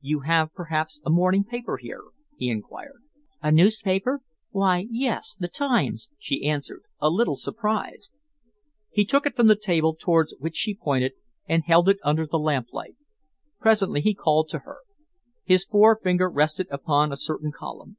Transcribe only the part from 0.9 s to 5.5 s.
a morning paper here?" he enquired. "A newspaper? Why, yes, the